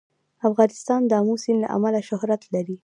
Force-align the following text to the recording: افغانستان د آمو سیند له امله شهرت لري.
افغانستان 0.49 1.01
د 1.05 1.11
آمو 1.21 1.35
سیند 1.43 1.59
له 1.63 1.67
امله 1.75 1.99
شهرت 2.09 2.41
لري. 2.53 2.75